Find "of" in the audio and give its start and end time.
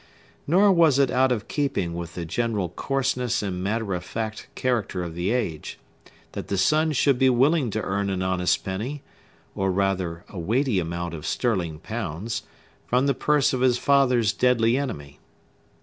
1.31-1.47, 3.93-4.03, 5.03-5.13, 11.13-11.23, 13.53-13.61